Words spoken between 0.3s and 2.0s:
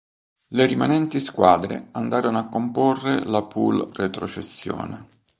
Le rimanenti squadre